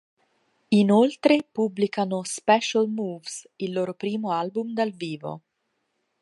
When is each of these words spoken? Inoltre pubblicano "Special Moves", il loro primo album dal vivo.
Inoltre 0.71 1.43
pubblicano 1.51 2.21
"Special 2.23 2.87
Moves", 2.87 3.47
il 3.57 3.71
loro 3.71 3.93
primo 3.93 4.31
album 4.31 4.73
dal 4.73 4.89
vivo. 4.89 5.41